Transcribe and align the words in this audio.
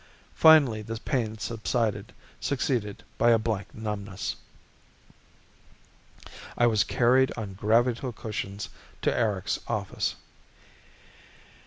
Finally 0.33 0.81
the 0.81 0.95
pain 0.99 1.37
subsided, 1.37 2.11
succeeded 2.39 3.03
by 3.19 3.29
a 3.29 3.37
blank 3.37 3.67
numbness. 3.75 4.35
I 6.57 6.65
was 6.65 6.83
carried 6.83 7.31
on 7.37 7.53
gravito 7.53 8.11
cushions 8.11 8.69
to 9.03 9.11
Erics' 9.11 9.59
office. 9.67 10.15